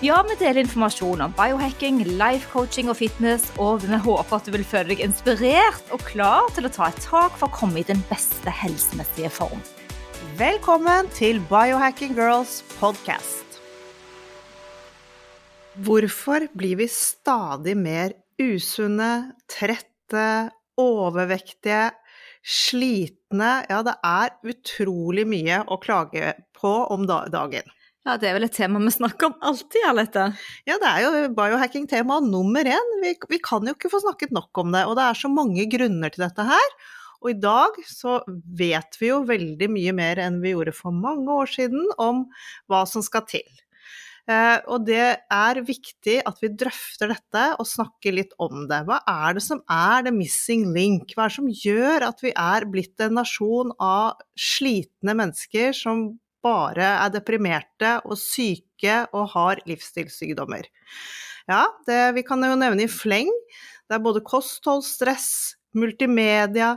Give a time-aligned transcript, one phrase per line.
[0.00, 4.54] Ja, vi deler informasjon om biohacking, life coaching og fitness, og vi håper at du
[4.54, 7.84] vil føle deg inspirert og klar til å ta et tak for å komme i
[7.84, 9.60] den beste helsemessige form.
[10.38, 13.58] Velkommen til Biohacking Girls podcast.
[15.84, 20.30] Hvorfor blir vi stadig mer usunne, trette,
[20.80, 21.90] overvektige,
[22.40, 23.52] slitne?
[23.68, 27.68] Ja, det er utrolig mye å klage på om dagen.
[28.08, 30.30] Ja, Det er vel et tema vi snakker om alltid, Alette?
[30.64, 32.94] Ja, det er jo biohacking-tema nummer én.
[33.02, 34.86] Vi, vi, kan jo ikke få snakket nok om det.
[34.88, 36.70] Og det er så mange grunner til dette her.
[37.20, 38.22] Og i dag så
[38.56, 42.24] vet vi jo veldig mye mer enn vi gjorde for mange år siden om
[42.72, 43.44] hva som skal til.
[44.30, 48.80] Eh, og det er viktig at vi drøfter dette og snakker litt om det.
[48.88, 51.12] Hva er det som er the missing link?
[51.12, 56.08] Hva er det som gjør at vi er blitt en nasjon av slitne mennesker som
[56.44, 60.68] bare er deprimerte og syke og har livsstilssykdommer.
[61.50, 63.30] Ja, det, vi kan jo nevne i fleng.
[63.90, 66.76] Det er både kosthold, stress, multimedia,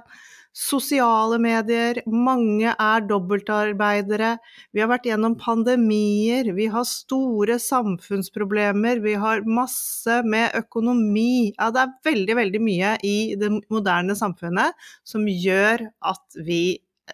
[0.53, 4.36] sosiale medier, mange er dobbeltarbeidere,
[4.73, 11.72] vi har vært gjennom pandemier, vi har store samfunnsproblemer, vi har masse med økonomi Ja,
[11.73, 16.64] det er veldig, veldig mye i det moderne samfunnet som gjør at vi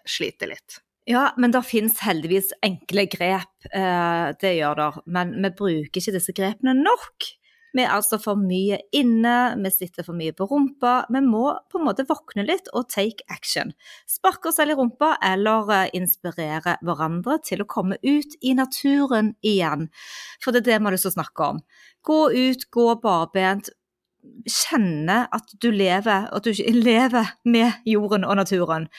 [0.04, 0.80] sliter litt.
[1.08, 3.68] Ja, men det finnes heldigvis enkle grep.
[3.72, 4.88] Eh, det gjør det.
[5.06, 7.30] Men vi bruker ikke disse grepene nok.
[7.70, 11.06] Vi er altså for mye inne, vi sitter for mye på rumpa.
[11.12, 13.70] Vi må på en måte våkne litt og take action.
[14.10, 19.34] Sparke oss selv i rumpa, eller eh, inspirere hverandre til å komme ut i naturen
[19.46, 19.88] igjen.
[20.42, 21.62] For det er det vi har lyst til å snakke om.
[22.06, 23.70] Gå ut, gå barbent.
[24.50, 26.52] Kjenne at du lever, at du
[26.90, 28.90] lever med jorden og naturen.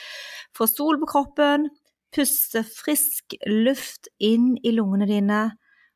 [0.58, 1.70] Få sol på kroppen,
[2.12, 5.40] Puste frisk luft inn i lungene dine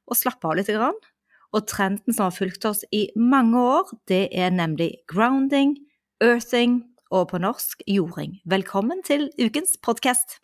[0.08, 0.72] og slappe av litt.
[0.72, 5.76] Og trenden som har fulgt oss i mange år, det er nemlig grounding,
[6.24, 8.40] earthing og på norsk jording.
[8.48, 10.40] Velkommen til ukens podkast.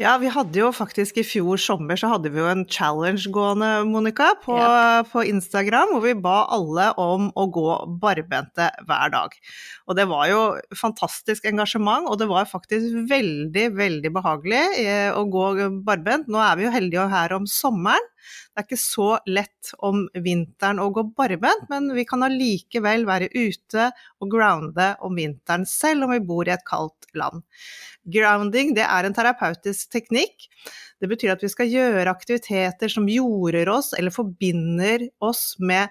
[0.00, 3.68] Ja, vi hadde jo faktisk i fjor sommer så hadde vi jo en challenge gående,
[3.84, 5.02] Monica, på, ja.
[5.04, 7.66] på, Instagram, hvor vi ba alle om å gå
[8.00, 9.36] barbente hver dag.
[9.86, 10.40] Og det var jo
[10.78, 15.52] fantastisk engasjement, og det var faktisk veldig, veldig behagelig eh, å gå
[15.84, 16.30] barbent.
[16.32, 18.11] Nå er vi jo heldige her om sommeren,
[18.52, 23.30] det er ikke så lett om vinteren å gå barbent, men vi kan allikevel være
[23.34, 23.88] ute
[24.22, 27.44] og grounde om vinteren, selv om vi bor i et kaldt land.
[28.12, 30.48] Grounding det er en terapeutisk teknikk.
[31.02, 35.90] Det betyr at vi skal gjøre aktiviteter som jorder oss eller forbinder oss med,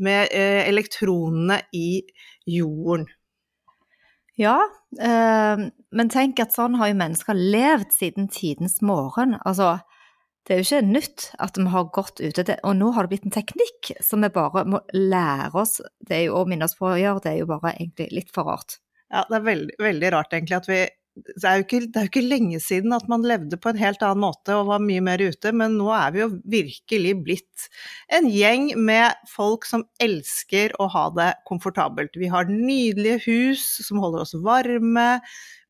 [0.00, 2.02] med eh, elektronene i
[2.48, 3.08] jorden.
[4.40, 4.56] Ja,
[5.00, 9.36] eh, men tenk at sånn har jo mennesker levd siden tidens morgen.
[9.44, 9.78] Altså,
[10.48, 13.26] det er jo ikke nytt at vi har gått ute, og nå har det blitt
[13.28, 16.88] en teknikk som vi bare må lære oss det er jo, å minne oss på
[16.88, 17.22] å gjøre.
[17.24, 18.78] Det er jo bare egentlig litt for rart.
[19.10, 20.80] Ja, det er veldig, veldig rart egentlig at vi
[21.18, 24.02] det er, ikke, det er, jo ikke, lenge siden at man levde på en helt
[24.06, 27.66] annen måte og var mye mer ute, men nå er vi jo virkelig blitt
[28.14, 32.14] en gjeng med folk som elsker å ha det komfortabelt.
[32.20, 35.08] Vi har nydelige hus som holder oss varme,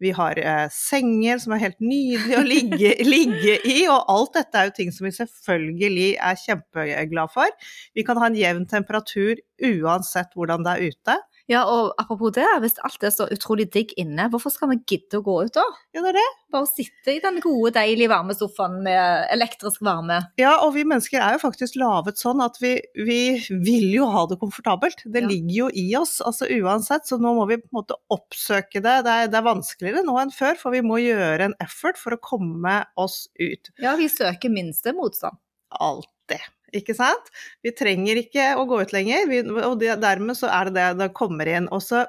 [0.01, 4.61] vi har eh, senger som er helt nydelige å ligge, ligge, i, og alt dette
[4.61, 7.73] er jo ting som vi selvfølgelig er kjempeglad for.
[7.97, 11.19] Vi kan ha en jevn temperatur uansett hvordan det er ute.
[11.51, 15.19] Ja, og apropos det, hvis alt er så utrolig digg inne, hvorfor skal vi gidde
[15.19, 15.65] å gå ut da?
[15.91, 16.27] Ja, det er det.
[16.55, 20.21] Bare sitte i den gode, deilige varmesofaen med elektrisk varme.
[20.39, 24.25] Ja, og vi mennesker er jo faktisk laget sånn at vi, vi vil jo ha
[24.31, 25.03] det komfortabelt.
[25.11, 25.31] Det ja.
[25.33, 27.11] ligger jo i oss, altså uansett.
[27.11, 28.97] Så nå må vi på en måte oppsøke det.
[29.07, 32.15] Det er, det er vanskeligere nå enn før, for vi må gjøre en effort for
[32.15, 33.75] å komme oss ut.
[33.83, 35.39] Ja, vi søker minste motstand.
[35.71, 37.31] Alltid ikke sant?
[37.65, 40.89] Vi trenger ikke å gå ut lenger, vi, og det, dermed så er det det
[41.01, 41.69] det kommer inn.
[41.75, 42.05] Og så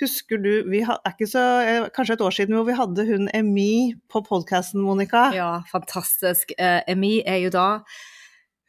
[0.00, 3.28] husker du, vi er ikke så, eh, kanskje et år siden hvor vi hadde hun
[3.36, 5.28] Emi på podkasten, Monica?
[5.36, 6.54] Ja, fantastisk.
[6.58, 7.68] Uh, Emi er jo da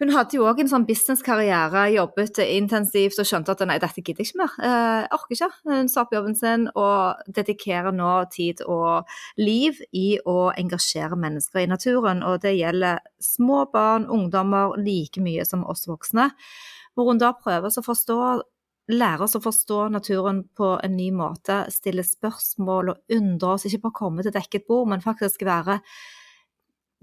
[0.03, 4.23] hun hadde jo òg en sånn businesskarriere, jobbet intensivt og skjønte at nei, dette gidder
[4.23, 4.55] jeg ikke mer.
[4.59, 5.49] Eh, jeg orker ikke.
[5.69, 9.09] Hun sa opp jobben sin og dedikerer nå tid og
[9.39, 12.23] liv i å engasjere mennesker i naturen.
[12.27, 16.31] Og det gjelder små barn, ungdommer, like mye som oss voksne.
[16.93, 18.17] hvor hun da prøver å forstå
[18.91, 23.85] lære oss å forstå naturen på en ny måte, stille spørsmål og undre oss, ikke
[23.87, 25.79] bare komme til dekket bord, men faktisk være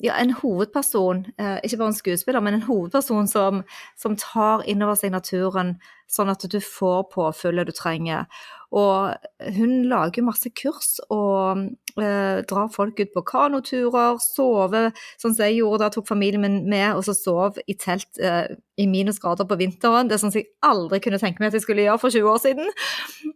[0.03, 3.63] ja, en hovedperson, eh, ikke bare en skuespiller, men en hovedperson som,
[3.97, 5.77] som tar inn over seg naturen,
[6.11, 8.27] sånn at du får påfyllet du trenger.
[8.71, 11.65] Og hun lager masse kurs og
[11.99, 16.61] eh, drar folk ut på kanoturer, sover sånn som jeg gjorde da, tok familien min
[16.71, 18.47] med og så sov i telt eh,
[18.79, 20.07] i minusgrader på vinteren.
[20.07, 22.31] Det er sånn som jeg aldri kunne tenke meg at jeg skulle gjøre for 20
[22.31, 22.71] år siden.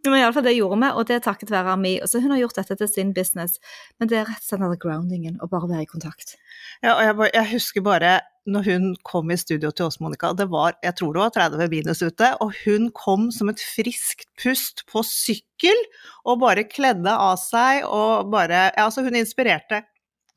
[0.07, 1.97] Men iallfall det gjorde vi, og det er takket være Ami.
[2.07, 3.59] Så hun har gjort dette til sin business.
[3.99, 6.37] Men det er rett og slett groundingen, å bare være i kontakt.
[6.79, 10.47] Ja, og jeg, jeg, husker bare når hun kom i studio til oss, Monica, det
[10.51, 14.85] var, jeg tror det var 30 minus ute, og hun kom som et friskt pust
[14.91, 15.81] på sykkel
[16.25, 19.83] og bare kledde av seg og bare Ja, altså, hun inspirerte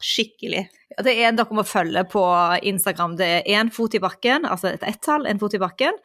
[0.03, 0.69] skikkelig.
[0.95, 2.23] Ja, det er dere må følge på
[2.71, 3.17] Instagram.
[3.19, 5.97] Det er én fot i bakken, altså et ett-tall, en fot i bakken.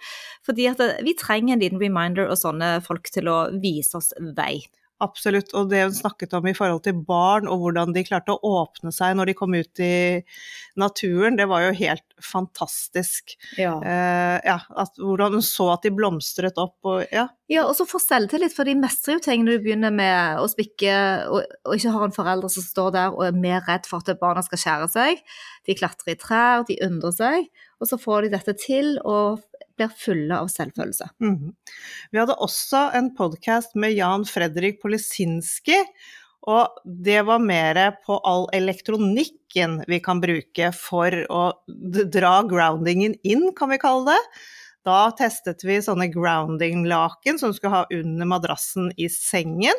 [0.46, 4.64] Fordi at vi trenger en liten reminder og sånne folk til å vise oss vei.
[5.04, 5.52] Absolutt.
[5.58, 8.94] Og det hun snakket om i forhold til barn, og hvordan de klarte å åpne
[8.96, 9.96] seg når de kom ut i
[10.80, 13.36] naturen, det var jo helt fantastisk.
[13.60, 13.76] Ja.
[13.84, 16.78] Uh, ja at, hvordan hun så at de blomstret opp.
[16.88, 17.28] Og, ja.
[17.52, 20.48] ja, og så få selvtillit, for de mestrer jo ting når du begynner med å
[20.52, 20.96] spikke
[21.28, 24.22] og, og, ikke har en forelder som står der og er mer redd for at
[24.22, 25.24] barna skal skjære seg.
[25.68, 27.50] De klatrer i trær, de undrer seg,
[27.80, 28.96] og så får de dette til.
[29.04, 29.44] og
[29.78, 31.10] blir fulle av selvfølelse.
[31.24, 31.54] Mm.
[32.12, 35.78] Vi hadde også en podkast med Jan Fredrik Polisinski,
[36.44, 41.44] og det var mer på all elektronikken vi kan bruke for å
[42.12, 44.42] dra groundingen inn, kan vi kalle det.
[44.84, 49.78] Da testet vi sånne grounding-laken som skulle ha under madrassen i sengen.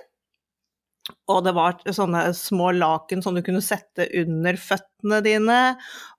[1.29, 5.59] Og det var sånne små laken som du kunne sette under føttene dine.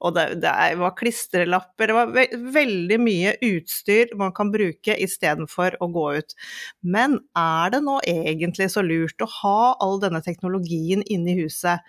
[0.05, 1.89] Og det, det var klistrelapper.
[1.89, 6.37] Det var ve veldig mye utstyr man kan bruke istedenfor å gå ut.
[6.85, 11.81] Men er det nå egentlig så lurt å ha all denne teknologien inne i huset?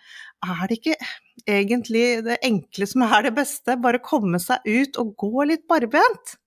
[0.47, 0.97] Er det ikke
[1.45, 3.77] egentlig det enkle som er det beste?
[3.77, 6.39] Bare komme seg ut og gå litt barbent?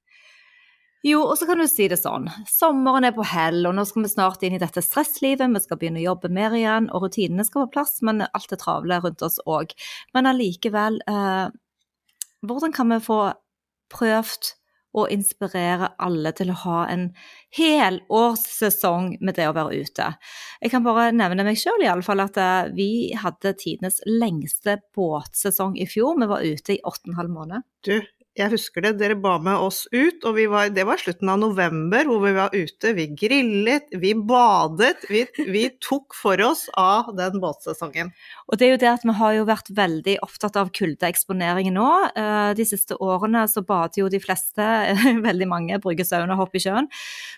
[1.06, 2.28] Jo, og så kan du si det sånn.
[2.50, 5.48] Sommeren er på hell, og nå skal vi snart inn i dette stresslivet.
[5.48, 8.60] Vi skal begynne å jobbe mer igjen, og rutinene skal på plass, men alt er
[8.60, 9.72] travle rundt oss òg.
[10.18, 11.48] Men allikevel, eh,
[12.44, 13.22] hvordan kan vi få
[13.96, 14.54] prøvd
[14.98, 17.10] å inspirere alle til å ha en
[17.56, 20.08] helårssesong med det å være ute.
[20.64, 25.86] Jeg kan bare nevne meg sjøl iallfall at eh, vi hadde tidenes lengste båtsesong i
[25.90, 26.18] fjor.
[26.20, 27.68] Vi var ute i åtte og en halv måned.
[27.86, 28.00] Du,
[28.40, 32.08] jeg husker det, dere ba med oss ut, og var, det var slutten av november
[32.08, 32.94] hvor vi var ute.
[32.96, 38.14] Vi grillet, vi badet, vi, vi, tok for oss av den båtsesongen.
[38.48, 41.90] Og det er jo det at vi har jo vært veldig opptatt av kuldeeksponering nå.
[42.14, 44.70] Eh, de siste årene så bader jo de fleste,
[45.30, 46.90] veldig mange, bruker sauna og hopper i sjøen.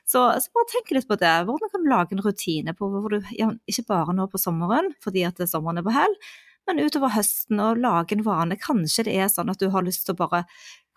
[0.06, 1.34] Så, så, bare tenk litt på det.
[1.50, 4.94] Hvordan kan du lage en rutine på hvor du, ja, ikke bare nå på sommeren,
[5.04, 6.18] fordi at sommeren er på hell,
[6.70, 8.58] men utover høsten og lage en vane.
[8.60, 10.44] Kanskje det er sånn at du har lyst til å bare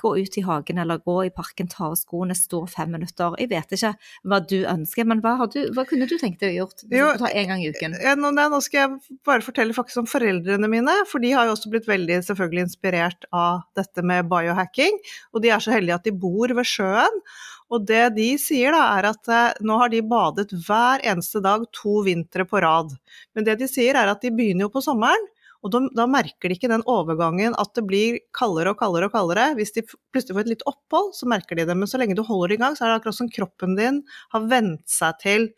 [0.01, 3.37] gå ut i hagen eller gå i parken, ta av skoene, stå fem minutter.
[3.41, 3.93] Jeg vet ikke
[4.31, 7.31] hva du ønsker, men hva, du, hva kunne du tenkt deg å gjort jo, ta
[7.31, 7.97] en gang i uken?
[8.03, 11.57] Ja, nå, nå, skal jeg bare fortelle faktisk om foreldrene mine, for de har jo
[11.57, 15.01] også blitt veldig selvfølgelig inspirert av dette med biohacking.
[15.35, 17.23] Og de er så heldige at de bor ved sjøen.
[17.73, 21.65] Og det de sier da, er at eh, nå har de badet hver eneste dag
[21.75, 22.93] to vintre på rad.
[23.35, 25.31] Men det de sier er at de begynner jo på sommeren.
[25.65, 29.15] Og da, da, merker de ikke den overgangen at det blir kaldere og kaldere og
[29.17, 29.53] kaldere.
[29.57, 31.79] Hvis de plutselig får et litt opphold, så merker de det.
[31.79, 34.03] Men så lenge du holder i gang, så er det akkurat som kroppen din
[34.35, 35.49] har vent seg til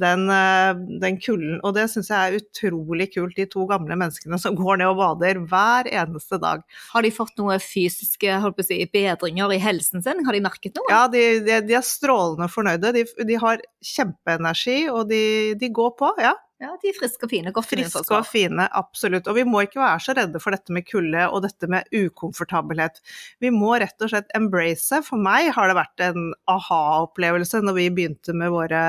[0.00, 1.60] den, eh, den kulden.
[1.62, 5.00] Og det syns jeg er utrolig kult, de to gamle menneskene som går ned og
[5.00, 6.64] bader hver eneste dag.
[6.92, 10.24] Har de fått noen fysiske si, bedringer i helsen sin?
[10.26, 10.90] Har de merket noe?
[10.92, 12.94] Ja, de, de, de er strålende fornøyde.
[12.96, 13.62] De, de har
[13.94, 16.34] kjempeenergi, og de, går på, ja.
[16.62, 17.50] Ja, de er friske og fine.
[17.54, 19.26] Godt friske og fine, absolutt.
[19.30, 23.00] Og vi må ikke være så redde for dette med kulde og dette med ukomfortabelhet.
[23.42, 25.00] Vi må rett og slett embrace.
[25.06, 28.84] For meg har det vært en aha-opplevelse når vi begynte med våre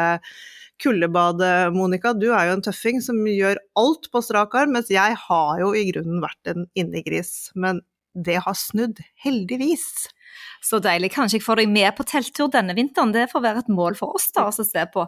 [0.83, 1.41] kuldebad,
[1.73, 2.13] Monica.
[2.13, 5.73] Du er jo en tøffing som gjør alt på strak arm, mens jeg har jo
[5.73, 7.49] i grunnen vært en innegris.
[7.57, 7.81] Men
[8.15, 10.05] det har snudd, heldigvis.
[10.65, 11.11] Så deilig.
[11.13, 13.13] Kanskje jeg får deg med på telttur denne vinteren.
[13.15, 15.05] Det får være et mål for oss da, å se på.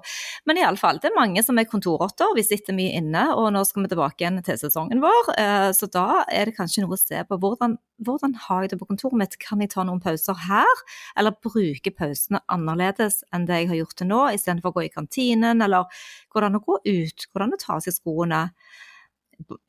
[0.49, 2.33] Men iallfall, det er mange som er kontorrotter.
[2.37, 5.31] Vi sitter mye inne, og nå skal vi tilbake igjen til sesongen vår.
[5.37, 7.39] Eh, så da er det kanskje noe å se på.
[7.41, 9.39] Hvordan, hvordan har jeg det på kontoret mitt?
[9.43, 10.83] Kan jeg ta noen pauser her?
[11.17, 14.93] Eller bruke pausene annerledes enn det jeg har gjort til nå, istedenfor å gå i
[14.93, 15.63] kantinen?
[15.65, 16.03] Eller
[16.33, 17.29] går det an å gå ut?
[17.31, 18.45] Går det an å ta av seg skoene?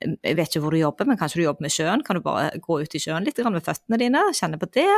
[0.00, 2.04] Jeg vet ikke hvor du jobber, men kanskje du jobber med sjøen.
[2.06, 4.88] Kan du bare gå ut i sjøen litt med føttene dine, kjenne på det?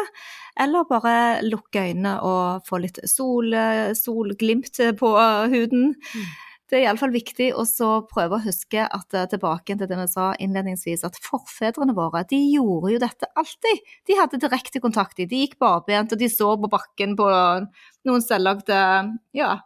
[0.61, 1.15] Eller bare
[1.47, 3.57] lukke øynene og få litt sol,
[3.99, 5.17] solglimt på
[5.55, 5.91] huden.
[5.97, 6.31] Mm.
[6.71, 7.65] Det er iallfall viktig å
[8.07, 12.39] prøve å huske at eh, tilbake til det vi sa innledningsvis, at forfedrene våre de
[12.53, 13.81] gjorde jo dette alltid.
[14.07, 15.19] De hadde direkte kontakt.
[15.19, 17.27] De gikk barbent, og de så på bakken på
[18.07, 18.79] noen selvlagde
[19.35, 19.57] ja,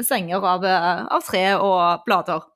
[0.00, 2.48] senger av, eh, av tre og blader.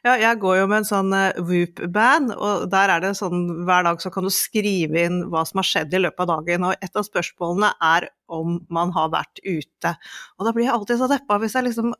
[0.00, 3.84] Ja, jeg går jo med en sånn uh, Whoop-band, og der er det sånn hver
[3.84, 6.86] dag så kan du skrive inn hva som har skjedd i løpet av dagen, og
[6.86, 9.92] et av spørsmålene er om man har vært ute.
[10.38, 11.94] Og da blir jeg alltid så deppa hvis jeg liksom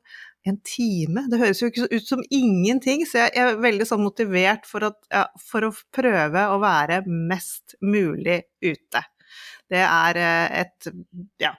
[0.49, 1.27] En time?
[1.29, 4.97] Det høres jo ikke ut som ingenting, så jeg, er veldig sånn motivert for, at,
[5.13, 9.03] ja, for å prøve å være mest mulig ute.
[9.69, 10.89] Det er uh, et
[11.45, 11.53] ja,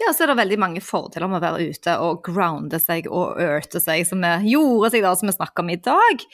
[0.00, 3.38] ja, så er det veldig mange fordeler med å være ute og grounde seg og
[3.42, 6.24] earthe seg, som vi gjorde seg da, som vi snakker om i dag.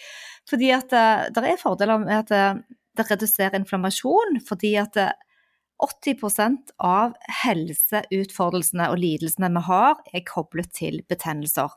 [0.48, 2.62] Fordi at eh, det er fordeler med at eh,
[2.96, 6.56] det reduserer inflammasjon, fordi at 80 eh,
[6.88, 7.14] av
[7.44, 11.76] helseutfordrelsene og lidelsene vi har, er koblet til betennelser.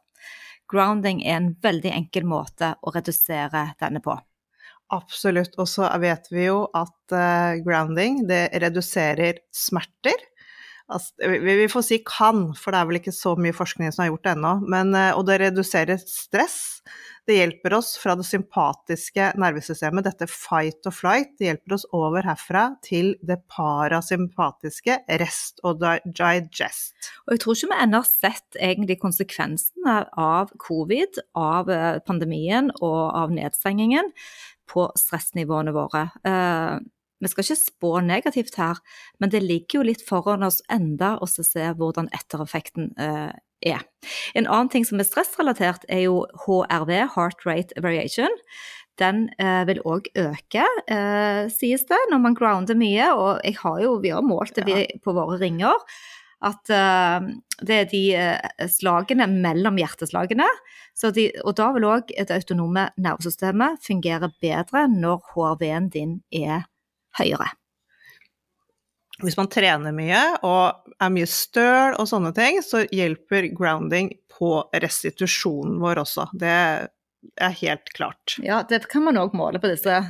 [0.72, 4.16] Grounding er en veldig enkel måte å redusere denne på.
[4.94, 5.58] Absolutt.
[5.60, 7.14] Og så vet vi jo at
[7.66, 10.22] grounding det reduserer smerter.
[10.94, 14.12] Altså, vi får si kan, for det er vel ikke så mye forskning som har
[14.12, 14.54] gjort ennå.
[14.70, 16.84] Men, og det reduserer stress.
[17.24, 22.26] Det hjelper oss fra det sympatiske nervesystemet, dette fight og flight, det hjelper oss over
[22.28, 26.98] herfra til det parasympatiske rest og digest.
[27.24, 32.74] Og jeg tror ikke vi ennå har sett egentlig konsekvensene av covid, av eh, pandemien
[32.82, 34.12] og av nedstengingen
[34.68, 36.10] på stressnivåene våre.
[37.24, 38.80] Vi skal ikke spå negativt her,
[39.24, 43.32] men det ligger jo litt foran oss enda å se hvordan ettereffekten eh,
[43.64, 43.84] er.
[44.36, 48.34] En annen ting som er stressrelatert, er jo HRV, heart rate variation.
[49.02, 53.08] Den eh, vil òg øke, eh, sies det, når man grounder mye.
[53.16, 55.80] Og jeg har jo, vi har målt det på våre ringer,
[56.44, 56.68] at
[57.64, 58.02] det er de
[58.68, 60.50] slagene mellom hjerteslagene.
[61.16, 66.66] De, og da vil òg det autonome nervesystemet fungere bedre når HRV-en din er
[67.20, 67.50] høyere.
[69.24, 74.56] Hvis man trener mye og er mye støl og sånne ting, så hjelper grounding på
[74.74, 76.28] restitusjonen vår også.
[76.34, 78.38] Det er helt klart.
[78.44, 80.02] Ja, det kan man òg måle på disse.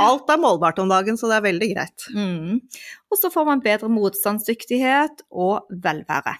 [0.00, 2.06] Alt er målbart om dagen, så det er veldig greit.
[2.14, 2.60] Mm.
[3.10, 6.36] Og så får man bedre motstandsdyktighet og velvære.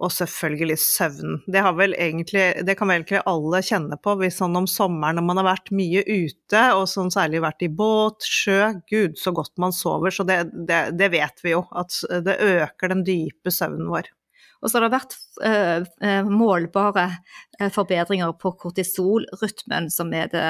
[0.00, 1.34] Og selvfølgelig søvn.
[1.44, 5.40] Det, egentlig, det, kan vel egentlig alle kjenne på hvis sånn om sommeren når man
[5.42, 9.76] har vært mye ute, og sånn særlig vært i båt, sjø, gud så godt man
[9.76, 10.14] sover.
[10.14, 10.38] Så det,
[10.68, 14.08] det, det vet vi jo, at det øker den dype søvnen vår.
[14.60, 15.14] Og så har det vært
[15.46, 17.06] øh, målbare
[17.58, 20.48] eh, forbedringer på kortisolrytmen, som er det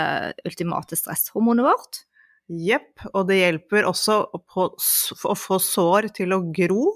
[0.48, 2.02] ultimate stresshormonet vårt.
[2.50, 6.86] Jepp, og det hjelper også å få sår til å gro.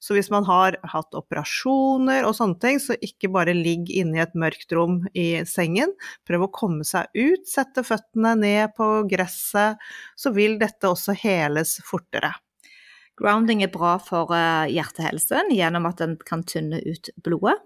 [0.00, 4.22] Så hvis man har hatt operasjoner og sånne ting, så ikke bare ligg inne i
[4.24, 5.92] et mørkt rom i sengen.
[6.28, 9.82] Prøv å komme seg ut, sette føttene ned på gresset,
[10.16, 12.32] så vil dette også heles fortere.
[13.20, 17.58] Grounding er bra for eh, hjertehelsen gjennom at den kan tynne ut blodet.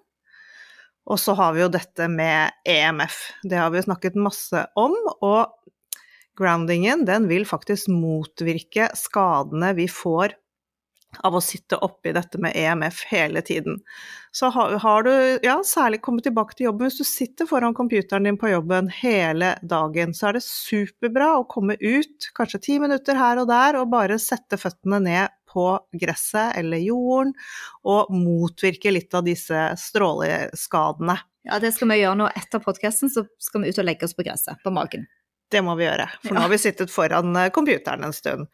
[1.07, 3.21] Og så har vi jo dette med EMF.
[3.47, 4.97] Det har vi snakket masse om.
[5.23, 5.55] og
[6.39, 10.37] groundingen den vil faktisk motvirke skadene vi får
[11.25, 13.79] av å sitte oppi dette med EMF hele tiden.
[14.35, 15.13] Så har, har, du
[15.47, 19.55] ja, særlig kommet tilbake til jobben, hvis du sitter foran computeren din på jobben hele
[19.65, 23.93] dagen, så er det superbra å komme ut, kanskje ti minutter her og der, og
[23.95, 27.33] bare sette føttene ned på gresset eller jorden,
[27.87, 31.17] og motvirke litt av disse stråleskadene.
[31.47, 34.17] Ja, det skal vi gjøre nå etter podkasten, så skal vi ut og legge oss
[34.19, 35.07] på gresset, på magen.
[35.53, 38.49] Det må vi gjøre, for nå har vi sittet foran eh, computeren en stund.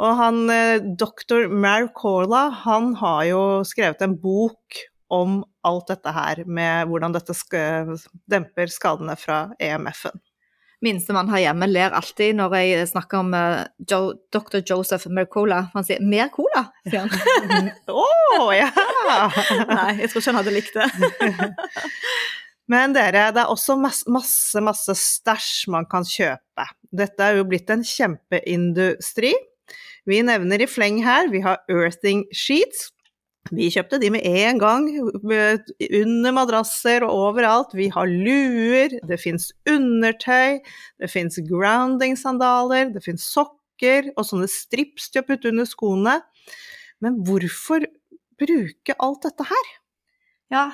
[0.00, 4.80] Og han eh, doktor Marcola, han har jo skrevet en bok
[5.12, 7.36] om alt dette her, med hvordan dette
[8.28, 10.20] demper skadene fra EMF-en.
[10.80, 14.60] Minstemann her hjemme ler alltid når jeg snakker om uh, jo, dr.
[14.62, 15.64] Joseph Mercola.
[15.72, 17.70] Han sier 'mer cola', sier han.
[17.90, 18.04] Å,
[18.38, 18.68] oh, ja!
[19.72, 20.86] Nei, jeg tror ikke han hadde likt det.
[22.68, 26.66] Men dere, det er også masse, masse, masse stæsj man kan kjøpe.
[26.92, 29.32] Dette er jo blitt en kjempeindustri.
[30.08, 32.90] Vi nevner i fleng her, vi har Earthing Sheets.
[33.48, 37.72] Vi kjøpte de med en gang, under madrasser og overalt.
[37.76, 40.58] Vi har luer, det fins undertøy,
[41.00, 46.18] det fins grounding-sandaler, det fins sokker og sånne strips til å putte under skoene.
[47.00, 47.88] Men hvorfor
[48.38, 49.72] bruke alt dette her?
[50.52, 50.66] Ja,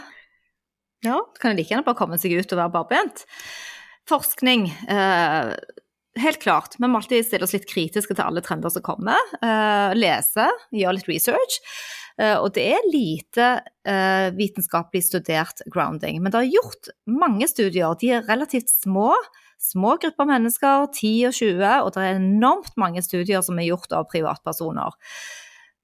[1.04, 1.20] ja.
[1.20, 3.24] Så kan det like gjerne bare komme seg ut og være barbent.
[4.08, 4.66] forskning.
[4.88, 5.54] Eh,
[6.20, 6.74] helt klart.
[6.78, 9.20] Vi må alltid stille oss litt kritiske til alle trender som kommer.
[9.40, 11.60] Eh, lese, gjøre litt research.
[12.20, 13.46] Eh, og det er lite
[13.88, 16.20] eh, vitenskapelig studert grounding.
[16.22, 17.96] Men det er gjort mange studier.
[18.00, 19.12] De er relativt små.
[19.64, 23.94] Små grupper mennesker, 10 og 20, og det er enormt mange studier som er gjort
[23.96, 24.92] av privatpersoner.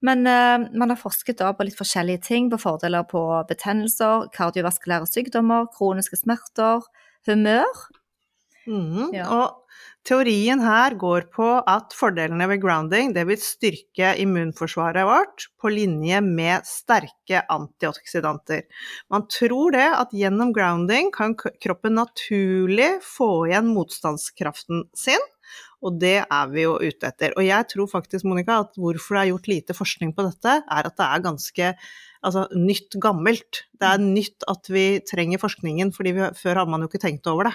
[0.07, 5.69] Men uh, man har forsket på litt forskjellige ting, på fordeler på betennelser, kardiovaskulære sykdommer,
[5.76, 6.87] kroniske smerter,
[7.28, 7.88] humør.
[8.69, 9.25] Mm, ja.
[9.33, 15.73] Og teorien her går på at fordelene ved grounding det vil styrke immunforsvaret vårt på
[15.73, 18.66] linje med sterke antioksidanter.
[19.12, 25.28] Man tror det at gjennom grounding kan kroppen naturlig få igjen motstandskraften sin
[25.80, 27.32] og det er vi jo ute etter.
[27.38, 30.88] Og jeg tror faktisk, Monica, at hvorfor det er gjort lite forskning på dette, er
[30.88, 31.75] at det er ganske
[32.26, 33.62] altså, nytt gammelt.
[33.80, 37.28] Det er nytt at vi trenger forskningen, fordi vi, før hadde man jo ikke tenkt
[37.30, 37.54] over det.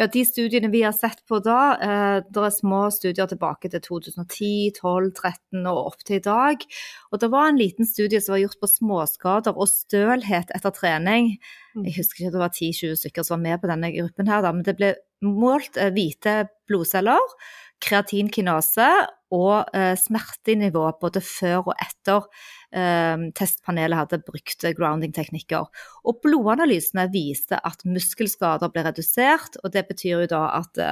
[0.00, 3.84] Ja, de studiene vi har sett på da, eh, det er små studier tilbake til
[3.84, 6.64] 2010, 12, 13 og opp til i dag.
[7.12, 11.34] Og det var en liten studie som var gjort på småskader og stølhet etter trening.
[11.76, 11.84] Mm.
[11.84, 14.56] Jeg husker ikke det var 10-20 stykker som var med på denne gruppen her, da,
[14.56, 17.34] men det ble målt eh, hvite blodceller,
[17.80, 18.88] kreatinkinase
[19.34, 22.26] og eh, smertenivå både før og etter
[22.74, 25.70] eh, testpanelet hadde brukt grounding-teknikker.
[26.04, 30.84] Og blodanalysene viste at muskelskader ble redusert, og det betyr jo da at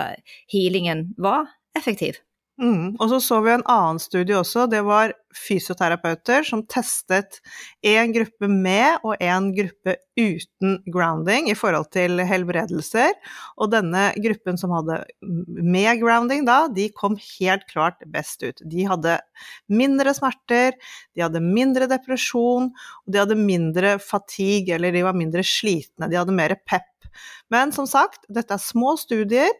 [0.52, 2.22] healingen var effektiv.
[2.58, 2.96] Mm.
[2.98, 7.38] Og så så vi en annen studie også, det var fysioterapeuter som testet
[7.86, 13.14] en gruppe med og en gruppe uten grounding i forhold til helbredelser.
[13.62, 18.64] Og denne gruppen som hadde med grounding da, de kom helt klart best ut.
[18.66, 19.20] De hadde
[19.70, 20.74] mindre smerter,
[21.14, 22.72] de hadde mindre depresjon,
[23.04, 26.90] og de hadde mindre fatigue, eller de var mindre slitne, de hadde mer pep.
[27.52, 29.54] Men som sagt, dette er små studier.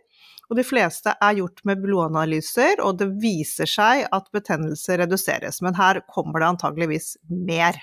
[0.49, 5.61] Og de fleste er gjort med blodanalyser, og det viser seg at betennelse reduseres.
[5.65, 7.77] Men her kommer det antageligvis mer.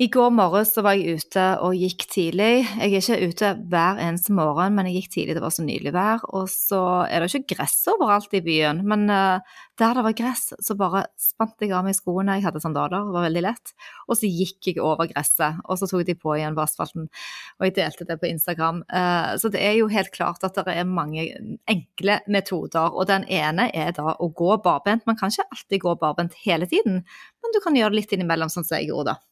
[0.00, 2.62] I går morges var jeg ute og gikk tidlig.
[2.64, 5.92] Jeg er ikke ute hver eneste morgen, men jeg gikk tidlig, det var så nydelig
[5.92, 6.22] vær.
[6.38, 9.44] Og så er det ikke gress overalt i byen, men uh,
[9.76, 12.38] der det var gress, så bare spant jeg av meg skoene.
[12.38, 13.76] Jeg hadde sandaler, det var veldig lett.
[14.08, 17.12] Og så gikk jeg over gresset, og så tok de på igjen på asfalten.
[17.60, 18.80] Og jeg delte det på Instagram.
[18.88, 21.28] Uh, så det er jo helt klart at det er mange
[21.68, 25.04] enkle metoder, og den ene er da å gå barbent.
[25.04, 28.48] Man kan ikke alltid gå barbent hele tiden, men du kan gjøre det litt innimellom,
[28.48, 29.24] sånn som jeg gjorde da.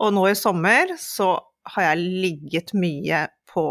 [0.00, 1.34] Og nå i sommer så
[1.74, 3.64] har jeg ligget mye på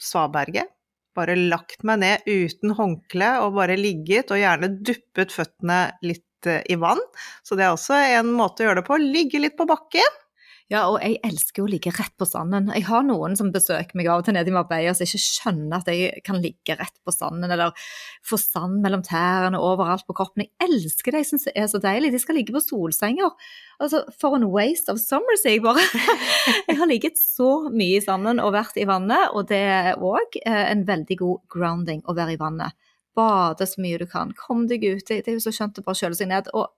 [0.00, 0.68] svaberget.
[1.16, 6.62] Bare lagt meg ned uten håndkle og bare ligget, og gjerne duppet føttene litt eh,
[6.70, 7.00] i vann.
[7.42, 9.00] Så det er også en måte å gjøre det på.
[9.02, 10.20] Ligge litt på bakken.
[10.70, 12.68] Ja, og jeg elsker å ligge rett på sanden.
[12.70, 15.80] Jeg har noen som besøker meg av og til nede i Marbella som ikke skjønner
[15.80, 17.74] at jeg kan ligge rett på sanden, eller
[18.22, 20.44] få sand mellom tærne overalt på kroppen.
[20.46, 22.12] Jeg elsker det, jeg syns det er så deilig.
[22.14, 23.34] De skal ligge på solsenger.
[23.82, 25.82] Altså, for en waste of summer, sier jeg bare.
[26.70, 30.38] Jeg har ligget så mye i sanden og vært i vannet, og det er òg
[30.44, 32.78] eh, en veldig god grounding å være i vannet
[33.16, 34.32] bade så mye du kan.
[34.38, 35.04] Kom deg ut.
[35.08, 36.50] Det, er jo så skjønt å bare kjøle seg ned.
[36.56, 36.68] Og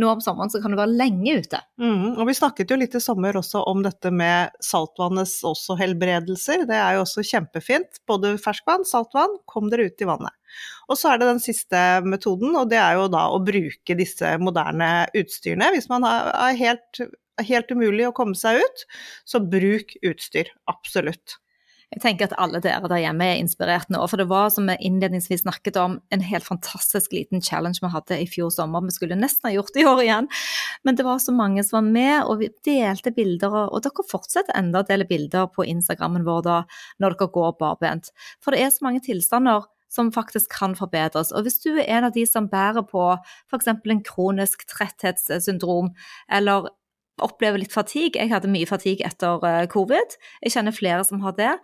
[0.00, 1.60] nå om sommeren så kan du være lenge ute.
[1.82, 6.66] Mm, og vi snakket jo litt i sommer også om dette med saltvannets også helbredelser.
[6.70, 8.02] Det er jo også kjempefint.
[8.10, 9.38] Både ferskvann, saltvann.
[9.50, 10.36] Kom dere ut i vannet.
[10.90, 14.34] Og så er det den siste metoden, og det er jo da å bruke disse
[14.42, 15.70] moderne utstyrene.
[15.76, 17.04] Hvis man er helt,
[17.46, 18.84] helt umulig å komme seg ut,
[19.28, 20.50] så bruk utstyr.
[20.70, 21.38] Absolutt.
[21.90, 23.98] Jeg tenker at alle dere der hjemme er inspirert nå.
[24.06, 28.20] For det var, som vi innledningsvis snakket om, en helt fantastisk liten challenge vi hadde
[28.22, 28.84] i fjor sommer.
[28.86, 30.30] Vi skulle nesten ha gjort det i år igjen.
[30.86, 33.58] Men det var så mange som var med, og vi delte bilder.
[33.66, 36.62] Og dere fortsetter enda å dele bilder på Instagrammen vår da,
[37.02, 38.14] når dere går barbent.
[38.38, 41.32] For det er så mange tilstander som faktisk kan forbedres.
[41.34, 43.02] Og hvis du er en av de som bærer på
[43.50, 43.66] f.eks.
[43.66, 45.90] en kronisk tretthetssyndrom,
[46.30, 46.70] eller
[47.24, 48.18] opplever litt fatigue.
[48.20, 50.16] Jeg hadde mye fatigue etter eh, covid.
[50.44, 51.54] Jeg kjenner flere som har det.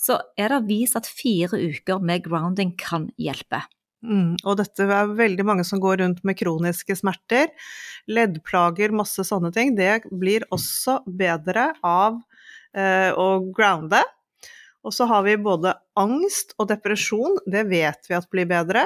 [0.00, 3.62] Så er det vist at fire uker med grounding kan hjelpe.
[4.02, 7.52] Mm, og dette er veldig mange som går rundt med kroniske smerter,
[8.10, 9.76] leddplager, masse sånne ting.
[9.78, 12.18] Det blir også bedre av
[12.74, 14.02] eh, å grounde.
[14.82, 18.82] Og så har vi både angst og depresjon, det vet vi at blir bedre.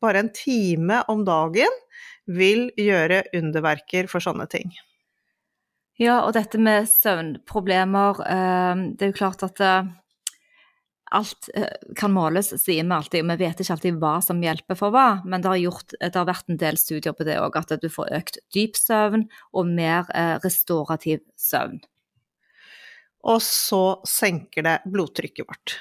[0.00, 1.80] bare en time om dagen
[2.28, 4.68] vil gjøre underverker for sånne ting.
[6.00, 8.22] Ja, og dette med søvnproblemer.
[8.24, 9.90] Eh, det er jo klart at eh,
[11.12, 13.20] alt eh, kan måles, sier vi alltid.
[13.26, 16.16] og Vi vet ikke alltid hva som hjelper for hva, men det har, gjort, det
[16.16, 19.68] har vært en del studier på det òg, at du får økt dyp søvn og
[19.68, 20.08] mer
[20.44, 21.82] restaurativ søvn.
[23.22, 25.76] Og så senker det blodtrykket vårt.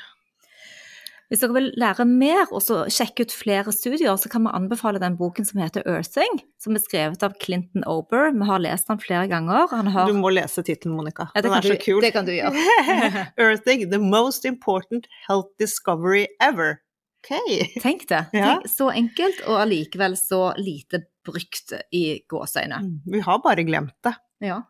[1.31, 4.99] Hvis dere vil lære mer og så sjekke ut flere studier, så kan vi anbefale
[4.99, 8.33] den boken som heter 'Earthing', som er skrevet av Clinton Ober.
[8.35, 9.69] Vi har lest den flere ganger.
[9.71, 10.07] Han har...
[10.11, 11.29] Du må lese tittelen, Monica.
[11.33, 12.01] Ja, det Den er så du- kul.
[12.03, 12.51] Det kan du gjøre.
[13.37, 16.81] Earthing, the most important health discovery ever.
[17.23, 17.79] Ok.
[17.81, 18.25] Tenk det.
[18.33, 18.57] Ja.
[18.59, 22.81] Tenk, så enkelt, og allikevel så lite brukt i gåseøyne.
[22.81, 24.15] Mm, Vi har bare glemt det.
[24.41, 24.63] Ja.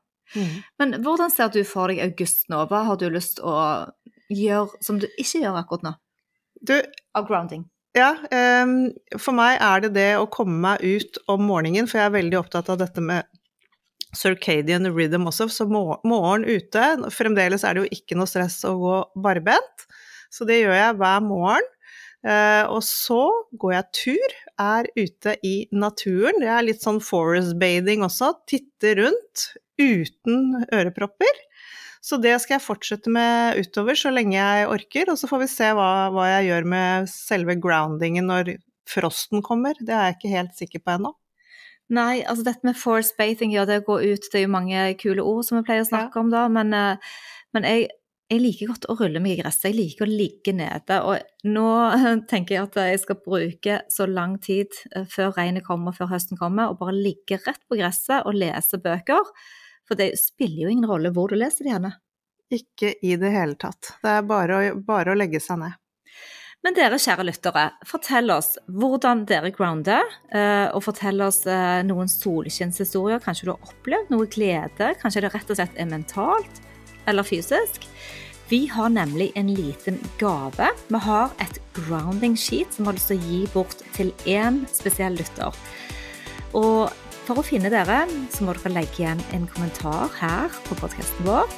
[0.77, 2.67] Men hvordan ser du for deg august nå?
[2.69, 3.89] Hva har du lyst til å
[4.29, 5.93] gjøre som du ikke gjør akkurat nå?
[6.61, 6.75] Du,
[7.17, 7.65] Av grounding.
[7.97, 8.13] ja,
[8.63, 12.17] um, for meg er det det å komme meg ut om morgenen, for jeg er
[12.19, 13.27] veldig opptatt av dette med
[14.15, 18.97] circadian rhythm også, så morgen ute Fremdeles er det jo ikke noe stress å gå
[19.23, 19.85] barbent,
[20.31, 21.69] så det gjør jeg hver morgen.
[22.21, 23.23] Eh, og så
[23.57, 26.41] går jeg tur, er ute i naturen.
[26.41, 28.33] Det er litt sånn forest bathing også.
[28.49, 29.47] Titte rundt
[29.81, 31.41] uten ørepropper.
[32.01, 35.49] Så det skal jeg fortsette med utover så lenge jeg orker, og så får vi
[35.51, 38.55] se hva, hva jeg gjør med selve groundingen når
[38.89, 39.77] frosten kommer.
[39.77, 41.13] Det er jeg ikke helt sikker på ennå.
[41.91, 44.85] Nei, altså dette med force bathing, ja det å gå ut, det er jo mange
[45.01, 47.17] kule ord som vi pleier å snakke om da, men, eh,
[47.51, 47.89] men jeg,
[48.31, 51.65] jeg liker godt å rulle meg i gresset, jeg liker å ligge nede, og nå
[52.31, 56.39] tenker jeg at jeg skal bruke så lang tid eh, før regnet kommer, før høsten
[56.39, 59.33] kommer, og bare ligge rett på gresset og lese bøker,
[59.87, 61.93] for det spiller jo ingen rolle hvor du leser det henne.
[62.51, 63.95] Ikke i det hele tatt.
[64.03, 65.77] Det er bare å, bare å legge seg ned.
[66.61, 72.11] Men dere kjære lyttere, fortell oss hvordan dere grounder, eh, og fortell oss eh, noen
[72.11, 73.23] solskinnshistorier.
[73.23, 74.93] Kanskje du har opplevd noe glede?
[75.01, 76.61] Kanskje det rett og slett er mentalt
[77.09, 77.87] eller fysisk?
[78.51, 80.67] Vi har nemlig en liten gave.
[80.87, 84.65] Vi har et grounding sheet som vi har lyst til å gi bort til én
[84.67, 85.55] spesiell lytter.
[86.51, 86.91] Og
[87.23, 91.51] for å finne dere, så må dere legge igjen en kommentar her på podkasten vår.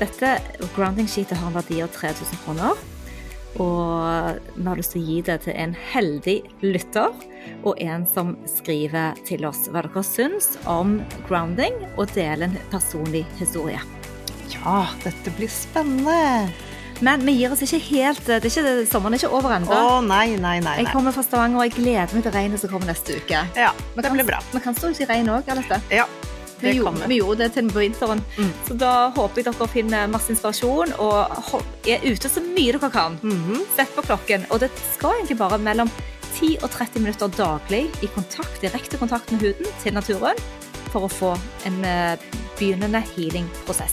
[0.00, 0.38] Dette
[0.76, 2.80] grounding sheetet har en verdi av 3000 kroner.
[3.60, 7.12] Og vi har lyst til å gi det til en heldig lytter,
[7.64, 10.98] og en som skriver til oss hva dere syns om
[11.28, 13.80] grounding, og deler en personlig historie.
[14.54, 16.52] Ja, dette blir spennende!
[17.04, 19.68] Men vi gir oss ikke helt det er ikke, Sommeren er ikke over ennå.
[20.08, 20.76] nei, nei, nei.
[20.80, 23.42] Jeg kommer fra Stavanger, og jeg gleder meg til regnet som kommer neste uke.
[23.56, 24.38] Ja, det kan- blir bra.
[24.52, 25.44] Vi kan stå ute i regn òg.
[25.92, 26.06] Ja,
[26.62, 27.06] Vi, gjorde- kommer.
[27.06, 28.24] vi gjorde det til vinteren.
[28.38, 28.52] Mm.
[28.66, 33.18] Så da håper jeg dere finner masse inspirasjon og er ute så mye dere kan.
[33.22, 33.60] Mhm.
[33.76, 35.90] Sett på klokken, og det skal egentlig bare mellom
[36.40, 40.34] 10 og 30 minutter daglig i kontakt, direkte kontakt med huden til naturen
[40.92, 42.16] for å få en eh,
[42.58, 43.92] begynnende healing-prosess.